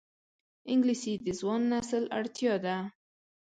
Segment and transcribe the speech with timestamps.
[0.71, 2.75] انګلیسي د ځوان نسل اړتیا ده